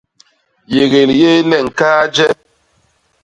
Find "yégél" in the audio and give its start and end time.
0.73-1.09